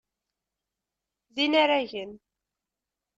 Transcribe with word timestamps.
D 1.35 1.37
inaragen. 1.45 2.11